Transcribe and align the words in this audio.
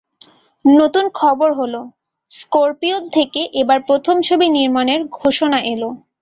নতুন 0.65 1.05
খবর 1.13 1.49
হলো, 1.59 1.81
স্করপিয়ন 2.31 3.03
থেকে 3.15 3.41
এবার 3.61 3.79
প্রথম 3.89 4.15
ছবি 4.27 4.47
নির্মাণের 4.57 5.01
ঘোষণা 5.17 5.59
এল। 5.73 5.83